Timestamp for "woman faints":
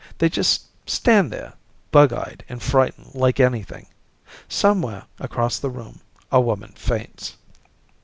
6.41-7.37